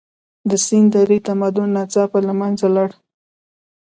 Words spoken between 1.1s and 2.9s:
تمدن ناڅاپه له منځه لاړ.